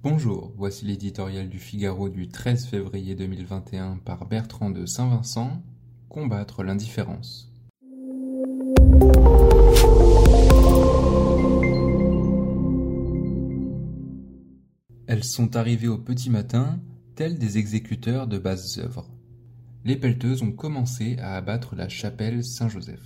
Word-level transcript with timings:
Bonjour, 0.00 0.52
voici 0.56 0.84
l'éditorial 0.84 1.48
du 1.48 1.58
Figaro 1.58 2.08
du 2.08 2.28
13 2.28 2.66
février 2.66 3.16
2021 3.16 3.96
par 4.04 4.26
Bertrand 4.26 4.70
de 4.70 4.86
Saint-Vincent, 4.86 5.60
Combattre 6.08 6.62
l'indifférence. 6.62 7.52
Elles 15.08 15.24
sont 15.24 15.56
arrivées 15.56 15.88
au 15.88 15.98
petit 15.98 16.30
matin, 16.30 16.78
telles 17.16 17.36
des 17.36 17.58
exécuteurs 17.58 18.28
de 18.28 18.38
basses 18.38 18.78
œuvres. 18.78 19.10
Les 19.84 19.96
pelleteuses 19.96 20.44
ont 20.44 20.52
commencé 20.52 21.16
à 21.18 21.34
abattre 21.34 21.74
la 21.74 21.88
chapelle 21.88 22.44
Saint-Joseph. 22.44 23.02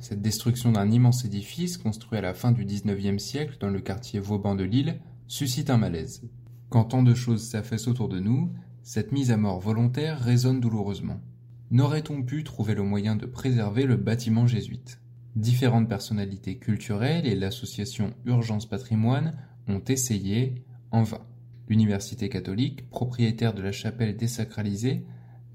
Cette 0.00 0.22
destruction 0.22 0.72
d'un 0.72 0.90
immense 0.90 1.24
édifice 1.24 1.78
construit 1.78 2.18
à 2.18 2.22
la 2.22 2.34
fin 2.34 2.50
du 2.50 2.64
XIXe 2.64 3.22
siècle 3.22 3.58
dans 3.60 3.70
le 3.70 3.80
quartier 3.80 4.18
Vauban 4.18 4.56
de 4.56 4.64
Lille 4.64 4.98
suscite 5.32 5.70
un 5.70 5.78
malaise. 5.78 6.28
Quand 6.68 6.84
tant 6.84 7.02
de 7.02 7.14
choses 7.14 7.42
s'affaissent 7.42 7.88
autour 7.88 8.10
de 8.10 8.20
nous, 8.20 8.52
cette 8.82 9.12
mise 9.12 9.30
à 9.30 9.38
mort 9.38 9.60
volontaire 9.60 10.20
résonne 10.20 10.60
douloureusement. 10.60 11.22
N'aurait-on 11.70 12.22
pu 12.22 12.44
trouver 12.44 12.74
le 12.74 12.82
moyen 12.82 13.16
de 13.16 13.24
préserver 13.24 13.86
le 13.86 13.96
bâtiment 13.96 14.46
jésuite? 14.46 15.00
Différentes 15.34 15.88
personnalités 15.88 16.58
culturelles 16.58 17.26
et 17.26 17.34
l'association 17.34 18.12
Urgence 18.26 18.68
Patrimoine 18.68 19.32
ont 19.68 19.80
essayé, 19.88 20.66
en 20.90 21.02
vain. 21.02 21.22
L'Université 21.66 22.28
catholique, 22.28 22.90
propriétaire 22.90 23.54
de 23.54 23.62
la 23.62 23.72
chapelle 23.72 24.18
désacralisée, 24.18 25.06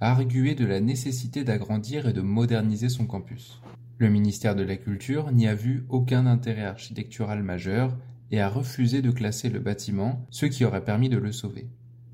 a 0.01 0.09
argué 0.09 0.55
de 0.55 0.65
la 0.65 0.79
nécessité 0.79 1.43
d'agrandir 1.43 2.07
et 2.07 2.13
de 2.13 2.21
moderniser 2.21 2.89
son 2.89 3.05
campus. 3.05 3.61
Le 3.99 4.09
ministère 4.09 4.55
de 4.55 4.63
la 4.63 4.77
Culture 4.77 5.31
n'y 5.31 5.47
a 5.47 5.53
vu 5.53 5.85
aucun 5.89 6.25
intérêt 6.25 6.65
architectural 6.65 7.43
majeur 7.43 7.95
et 8.31 8.41
a 8.41 8.49
refusé 8.49 9.01
de 9.01 9.11
classer 9.11 9.49
le 9.49 9.59
bâtiment, 9.59 10.25
ce 10.29 10.45
qui 10.45 10.65
aurait 10.65 10.83
permis 10.83 11.09
de 11.09 11.17
le 11.17 11.31
sauver. 11.31 11.69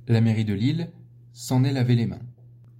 La 0.07 0.21
mairie 0.21 0.45
de 0.45 0.53
Lille 0.53 0.91
s'en 1.31 1.63
est 1.63 1.73
lavé 1.73 1.95
les 1.95 2.05
mains. 2.05 2.21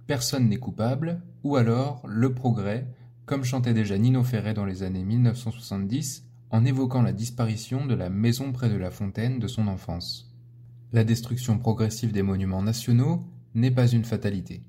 Personne 0.06 0.48
n'est 0.48 0.58
coupable, 0.58 1.22
ou 1.42 1.56
alors 1.56 2.02
le 2.06 2.34
progrès, 2.34 2.86
comme 3.26 3.44
chantait 3.44 3.74
déjà 3.74 3.96
Nino 3.96 4.22
Ferret 4.22 4.54
dans 4.54 4.66
les 4.66 4.82
années 4.82 5.04
1970 5.04 6.26
en 6.50 6.64
évoquant 6.64 7.02
la 7.02 7.12
disparition 7.12 7.86
de 7.86 7.94
la 7.94 8.10
maison 8.10 8.52
près 8.52 8.68
de 8.68 8.76
la 8.76 8.90
fontaine 8.90 9.38
de 9.38 9.48
son 9.48 9.66
enfance. 9.66 10.30
La 10.92 11.02
destruction 11.02 11.58
progressive 11.58 12.12
des 12.12 12.22
monuments 12.22 12.62
nationaux 12.62 13.26
n'est 13.54 13.70
pas 13.70 13.88
une 13.88 14.04
fatalité. 14.04 14.62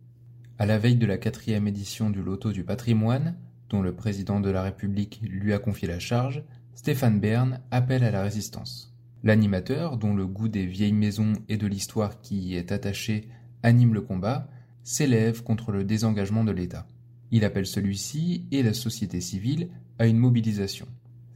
À 0.58 0.66
la 0.66 0.80
veille 0.80 0.96
de 0.96 1.06
la 1.06 1.18
quatrième 1.18 1.68
édition 1.68 2.10
du 2.10 2.24
Loto 2.24 2.52
du 2.52 2.64
patrimoine, 2.64 3.36
dont 3.70 3.82
le 3.82 3.94
président 3.94 4.40
de 4.40 4.50
la 4.50 4.64
République 4.64 5.20
lui 5.22 5.54
a 5.54 5.60
confié 5.60 5.88
la 5.88 6.00
charge, 6.00 6.44
Stéphane 6.76 7.22
Bern 7.22 7.62
appelle 7.72 8.04
à 8.04 8.12
la 8.12 8.22
résistance. 8.22 8.94
L'animateur, 9.24 9.98
dont 9.98 10.14
le 10.14 10.28
goût 10.28 10.50
des 10.50 10.66
vieilles 10.66 10.92
maisons 10.92 11.34
et 11.48 11.56
de 11.56 11.68
l'histoire 11.68 12.20
qui 12.20 12.38
y 12.38 12.56
est 12.56 12.74
attaché 12.74 13.30
anime 13.64 13.94
le 13.94 14.02
combat, 14.02 14.50
s'élève 14.84 15.42
contre 15.42 15.72
le 15.72 15.86
désengagement 15.86 16.44
de 16.44 16.52
l'État. 16.52 16.86
Il 17.32 17.46
appelle 17.46 17.66
celui-ci 17.66 18.46
et 18.52 18.62
la 18.62 18.74
société 18.74 19.22
civile 19.22 19.70
à 20.00 20.06
une 20.06 20.18
mobilisation. 20.18 20.86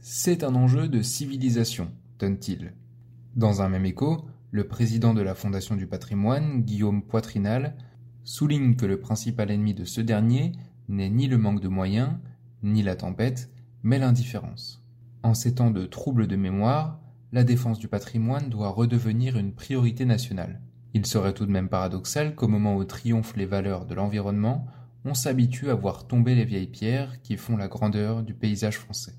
C'est 0.00 0.44
un 0.44 0.54
enjeu 0.54 0.88
de 0.88 1.00
civilisation, 1.00 1.90
donne-t-il. 2.18 2.74
Dans 3.34 3.62
un 3.62 3.70
même 3.70 3.86
écho, 3.86 4.26
le 4.50 4.68
président 4.68 5.14
de 5.14 5.22
la 5.22 5.34
Fondation 5.34 5.74
du 5.74 5.86
patrimoine, 5.86 6.62
Guillaume 6.62 7.02
Poitrinal, 7.02 7.76
souligne 8.24 8.76
que 8.76 8.86
le 8.86 9.00
principal 9.00 9.50
ennemi 9.50 9.72
de 9.72 9.86
ce 9.86 10.02
dernier 10.02 10.52
n'est 10.88 11.10
ni 11.10 11.28
le 11.28 11.38
manque 11.38 11.60
de 11.60 11.68
moyens, 11.68 12.10
ni 12.62 12.82
la 12.82 12.94
tempête, 12.94 13.50
mais 13.82 13.98
l'indifférence. 13.98 14.79
En 15.22 15.34
ces 15.34 15.54
temps 15.54 15.70
de 15.70 15.84
troubles 15.84 16.26
de 16.26 16.36
mémoire, 16.36 16.98
la 17.32 17.44
défense 17.44 17.78
du 17.78 17.88
patrimoine 17.88 18.48
doit 18.48 18.70
redevenir 18.70 19.36
une 19.36 19.52
priorité 19.52 20.06
nationale. 20.06 20.62
Il 20.94 21.04
serait 21.04 21.34
tout 21.34 21.44
de 21.44 21.52
même 21.52 21.68
paradoxal 21.68 22.34
qu'au 22.34 22.48
moment 22.48 22.74
où 22.74 22.84
triomphent 22.84 23.36
les 23.36 23.44
valeurs 23.44 23.84
de 23.84 23.94
l'environnement, 23.94 24.66
on 25.04 25.12
s'habitue 25.12 25.68
à 25.68 25.74
voir 25.74 26.06
tomber 26.06 26.34
les 26.34 26.46
vieilles 26.46 26.66
pierres 26.66 27.20
qui 27.22 27.36
font 27.36 27.58
la 27.58 27.68
grandeur 27.68 28.22
du 28.22 28.32
paysage 28.32 28.78
français. 28.78 29.14